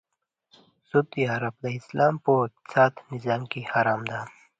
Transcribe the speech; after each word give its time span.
سود 0.87 1.09
یا 1.25 1.33
ربا 1.43 1.59
د 1.63 1.65
اسلام 1.79 2.13
په 2.23 2.31
اقتصادې 2.47 3.01
نظام 3.11 3.41
کې 3.51 3.61
حرامه 3.71 4.05
ده. 4.11 4.19